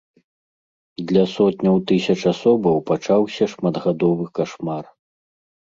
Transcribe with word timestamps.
Для 1.11 1.25
сотняў 1.33 1.75
тысяч 1.91 2.17
асобаў 2.33 2.75
пачаўся 2.89 3.43
шматгадовы 3.55 4.25
кашмар. 4.41 4.85